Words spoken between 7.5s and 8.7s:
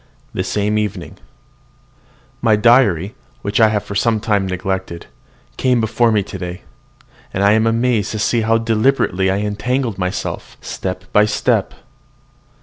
am amazed to see how